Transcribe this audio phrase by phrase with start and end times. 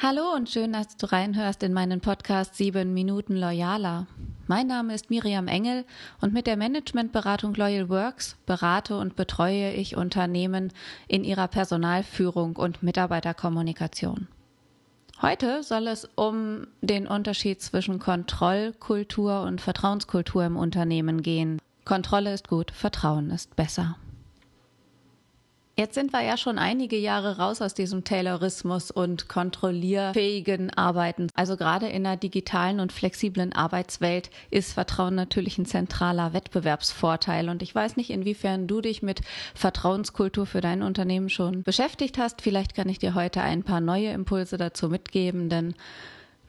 [0.00, 4.06] Hallo und schön, dass du reinhörst in meinen Podcast 7 Minuten Loyaler.
[4.46, 5.84] Mein Name ist Miriam Engel
[6.20, 10.72] und mit der Managementberatung Loyal Works berate und betreue ich Unternehmen
[11.08, 14.28] in ihrer Personalführung und Mitarbeiterkommunikation.
[15.20, 21.58] Heute soll es um den Unterschied zwischen Kontrollkultur und Vertrauenskultur im Unternehmen gehen.
[21.84, 23.96] Kontrolle ist gut, Vertrauen ist besser.
[25.78, 31.28] Jetzt sind wir ja schon einige Jahre raus aus diesem Taylorismus und kontrollierfähigen Arbeiten.
[31.36, 37.48] Also gerade in einer digitalen und flexiblen Arbeitswelt ist Vertrauen natürlich ein zentraler Wettbewerbsvorteil.
[37.48, 39.20] Und ich weiß nicht, inwiefern du dich mit
[39.54, 42.42] Vertrauenskultur für dein Unternehmen schon beschäftigt hast.
[42.42, 45.76] Vielleicht kann ich dir heute ein paar neue Impulse dazu mitgeben, denn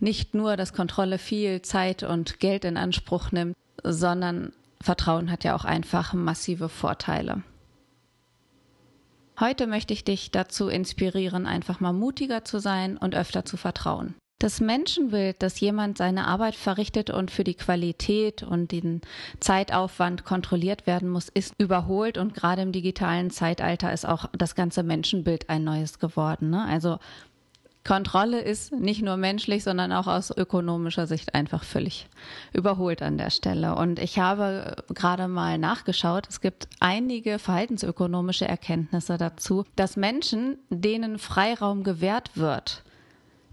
[0.00, 5.54] nicht nur, dass Kontrolle viel Zeit und Geld in Anspruch nimmt, sondern Vertrauen hat ja
[5.54, 7.42] auch einfach massive Vorteile.
[9.40, 14.14] Heute möchte ich dich dazu inspirieren, einfach mal mutiger zu sein und öfter zu vertrauen.
[14.40, 19.00] Das Menschenbild, dass jemand seine Arbeit verrichtet und für die Qualität und den
[19.40, 24.82] Zeitaufwand kontrolliert werden muss, ist überholt und gerade im digitalen Zeitalter ist auch das ganze
[24.82, 26.50] Menschenbild ein neues geworden.
[26.50, 26.64] Ne?
[26.64, 26.98] Also
[27.88, 32.06] Kontrolle ist nicht nur menschlich, sondern auch aus ökonomischer Sicht einfach völlig
[32.52, 33.76] überholt an der Stelle.
[33.76, 41.18] Und ich habe gerade mal nachgeschaut, es gibt einige verhaltensökonomische Erkenntnisse dazu, dass Menschen, denen
[41.18, 42.84] Freiraum gewährt wird,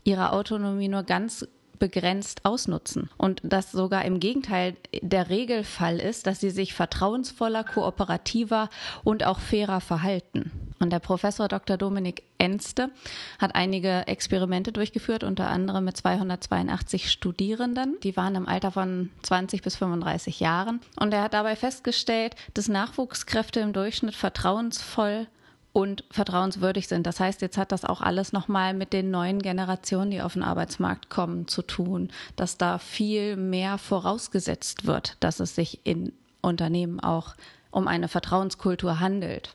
[0.04, 1.48] ihre Autonomie nur ganz
[1.80, 3.10] begrenzt ausnutzen.
[3.18, 8.70] Und das sogar im Gegenteil der Regelfall ist, dass sie sich vertrauensvoller, kooperativer
[9.06, 10.52] und auch fairer verhalten.
[10.80, 11.78] Und der Professor Dr.
[11.78, 12.92] Dominik Enste
[13.40, 17.96] hat einige Experimente durchgeführt, unter anderem mit 282 Studierenden.
[18.04, 20.82] Die waren im Alter von 20 bis 35 Jahren.
[21.00, 25.28] Und er hat dabei festgestellt, dass Nachwuchskräfte im Durchschnitt vertrauensvoll
[25.72, 27.06] und vertrauenswürdig sind.
[27.06, 30.44] Das heißt, jetzt hat das auch alles nochmal mit den neuen Generationen, die auf den
[30.44, 37.02] Arbeitsmarkt kommen, zu tun, dass da viel mehr vorausgesetzt wird, dass es sich in Unternehmen
[37.02, 37.36] auch
[37.72, 39.54] um eine Vertrauenskultur handelt.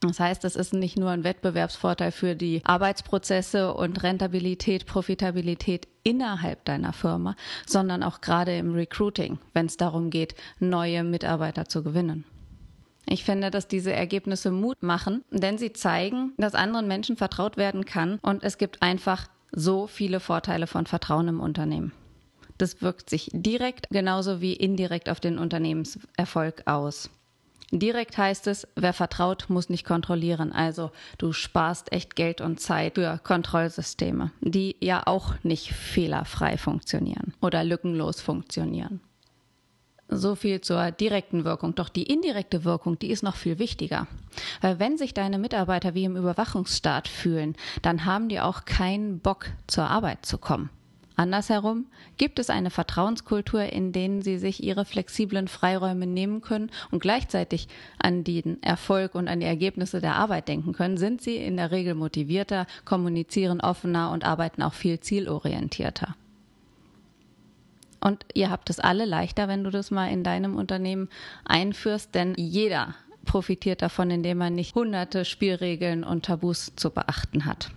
[0.00, 6.64] Das heißt, es ist nicht nur ein Wettbewerbsvorteil für die Arbeitsprozesse und Rentabilität, Profitabilität innerhalb
[6.64, 12.24] deiner Firma, sondern auch gerade im Recruiting, wenn es darum geht, neue Mitarbeiter zu gewinnen.
[13.06, 17.84] Ich finde, dass diese Ergebnisse Mut machen, denn sie zeigen, dass anderen Menschen vertraut werden
[17.84, 21.92] kann und es gibt einfach so viele Vorteile von Vertrauen im Unternehmen.
[22.56, 27.10] Das wirkt sich direkt genauso wie indirekt auf den Unternehmenserfolg aus.
[27.72, 30.52] Direkt heißt es, wer vertraut, muss nicht kontrollieren.
[30.52, 37.32] Also du sparst echt Geld und Zeit für Kontrollsysteme, die ja auch nicht fehlerfrei funktionieren
[37.40, 39.00] oder lückenlos funktionieren.
[40.12, 41.76] So viel zur direkten Wirkung.
[41.76, 44.08] Doch die indirekte Wirkung, die ist noch viel wichtiger.
[44.60, 49.46] Weil wenn sich deine Mitarbeiter wie im Überwachungsstaat fühlen, dann haben die auch keinen Bock
[49.68, 50.70] zur Arbeit zu kommen.
[51.20, 51.84] Andersherum
[52.16, 57.68] gibt es eine Vertrauenskultur, in denen sie sich ihre flexiblen Freiräume nehmen können und gleichzeitig
[57.98, 61.72] an den Erfolg und an die Ergebnisse der Arbeit denken können, sind sie in der
[61.72, 66.16] Regel motivierter, kommunizieren offener und arbeiten auch viel zielorientierter.
[68.00, 71.10] Und ihr habt es alle leichter, wenn du das mal in deinem Unternehmen
[71.44, 72.94] einführst, denn jeder
[73.26, 77.72] profitiert davon, indem man nicht hunderte Spielregeln und Tabus zu beachten hat.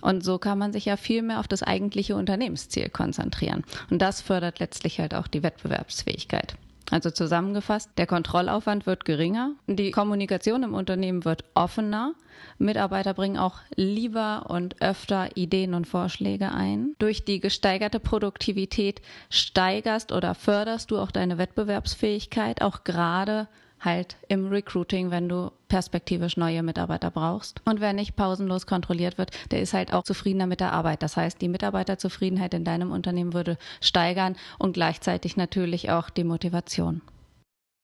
[0.00, 3.64] Und so kann man sich ja viel mehr auf das eigentliche Unternehmensziel konzentrieren.
[3.90, 6.56] Und das fördert letztlich halt auch die Wettbewerbsfähigkeit.
[6.90, 12.14] Also zusammengefasst, der Kontrollaufwand wird geringer, die Kommunikation im Unternehmen wird offener,
[12.58, 16.94] Mitarbeiter bringen auch lieber und öfter Ideen und Vorschläge ein.
[16.98, 23.48] Durch die gesteigerte Produktivität steigerst oder förderst du auch deine Wettbewerbsfähigkeit, auch gerade
[23.80, 27.60] halt im Recruiting, wenn du perspektivisch neue Mitarbeiter brauchst.
[27.64, 31.02] Und wer nicht pausenlos kontrolliert wird, der ist halt auch zufriedener mit der Arbeit.
[31.02, 37.02] Das heißt, die Mitarbeiterzufriedenheit in deinem Unternehmen würde steigern und gleichzeitig natürlich auch die Motivation.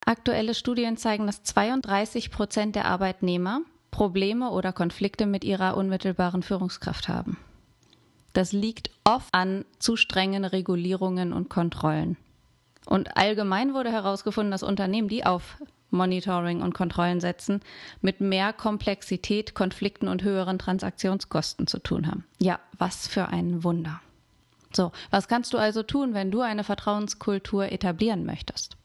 [0.05, 3.61] Aktuelle Studien zeigen, dass 32 Prozent der Arbeitnehmer
[3.91, 7.37] Probleme oder Konflikte mit ihrer unmittelbaren Führungskraft haben.
[8.33, 12.17] Das liegt oft an zu strengen Regulierungen und Kontrollen.
[12.87, 15.59] Und allgemein wurde herausgefunden, dass Unternehmen, die auf
[15.93, 17.61] Monitoring und Kontrollen setzen,
[18.01, 22.25] mit mehr Komplexität, Konflikten und höheren Transaktionskosten zu tun haben.
[22.39, 24.01] Ja, was für ein Wunder.
[24.73, 28.77] So, was kannst du also tun, wenn du eine Vertrauenskultur etablieren möchtest?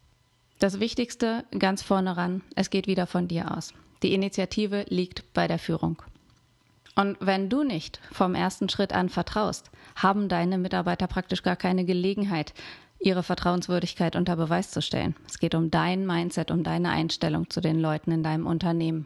[0.60, 3.74] Das Wichtigste ganz vorne ran, es geht wieder von dir aus.
[4.04, 6.02] Die Initiative liegt bei der Führung.
[6.96, 11.86] Und wenn du nicht vom ersten Schritt an vertraust, haben deine Mitarbeiter praktisch gar keine
[11.86, 12.56] Gelegenheit,
[13.00, 15.16] ihre Vertrauenswürdigkeit unter Beweis zu stellen.
[15.28, 19.06] Es geht um dein Mindset, um deine Einstellung zu den Leuten in deinem Unternehmen.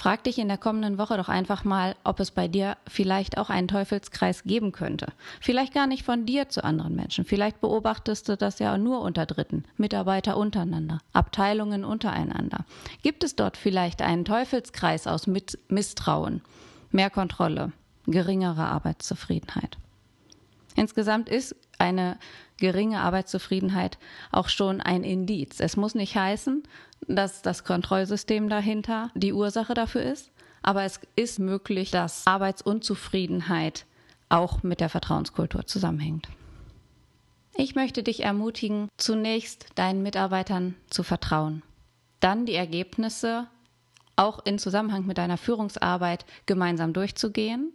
[0.00, 3.50] Frag dich in der kommenden Woche doch einfach mal, ob es bei dir vielleicht auch
[3.50, 5.08] einen Teufelskreis geben könnte.
[5.40, 7.24] Vielleicht gar nicht von dir zu anderen Menschen.
[7.24, 12.64] Vielleicht beobachtest du das ja nur unter Dritten, Mitarbeiter untereinander, Abteilungen untereinander.
[13.02, 15.26] Gibt es dort vielleicht einen Teufelskreis aus
[15.66, 16.42] Misstrauen,
[16.92, 17.72] mehr Kontrolle,
[18.06, 19.78] geringere Arbeitszufriedenheit?
[20.78, 22.18] Insgesamt ist eine
[22.56, 23.98] geringe Arbeitszufriedenheit
[24.30, 25.58] auch schon ein Indiz.
[25.58, 26.62] Es muss nicht heißen,
[27.08, 30.30] dass das Kontrollsystem dahinter die Ursache dafür ist,
[30.62, 33.86] aber es ist möglich, dass Arbeitsunzufriedenheit
[34.28, 36.28] auch mit der Vertrauenskultur zusammenhängt.
[37.56, 41.64] Ich möchte dich ermutigen, zunächst deinen Mitarbeitern zu vertrauen,
[42.20, 43.48] dann die Ergebnisse
[44.14, 47.72] auch in Zusammenhang mit deiner Führungsarbeit gemeinsam durchzugehen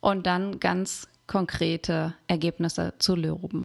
[0.00, 3.64] und dann ganz konkrete Ergebnisse zu loben.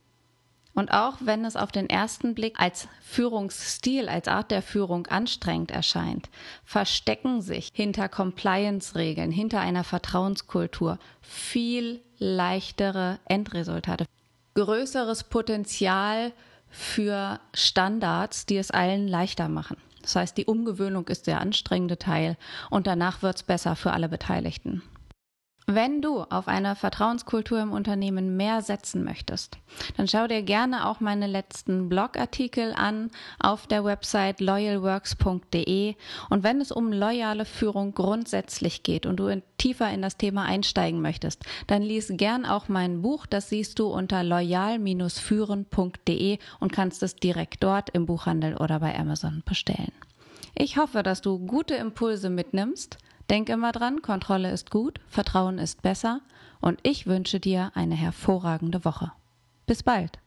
[0.76, 5.70] Und auch wenn es auf den ersten Blick als Führungsstil, als Art der Führung anstrengend
[5.70, 6.30] erscheint,
[6.66, 14.06] verstecken sich hinter Compliance-Regeln, hinter einer Vertrauenskultur viel leichtere Endresultate,
[14.56, 16.34] größeres Potenzial
[16.70, 19.78] für Standards, die es allen leichter machen.
[20.02, 22.36] Das heißt, die Umgewöhnung ist der anstrengende Teil
[22.72, 24.82] und danach wird es besser für alle Beteiligten.
[25.66, 29.58] Wenn du auf eine Vertrauenskultur im Unternehmen mehr setzen möchtest,
[29.96, 35.96] dann schau dir gerne auch meine letzten Blogartikel an auf der Website loyalworks.de.
[36.30, 40.44] Und wenn es um loyale Führung grundsätzlich geht und du in, tiefer in das Thema
[40.44, 43.26] einsteigen möchtest, dann lies gern auch mein Buch.
[43.26, 49.44] Das siehst du unter loyal-führen.de und kannst es direkt dort im Buchhandel oder bei Amazon
[49.46, 49.94] bestellen.
[50.56, 52.98] Ich hoffe, dass du gute Impulse mitnimmst
[53.34, 56.22] Denk immer dran, Kontrolle ist gut, Vertrauen ist besser
[56.62, 59.12] und ich wünsche dir eine hervorragende Woche.
[59.66, 60.20] Bis bald.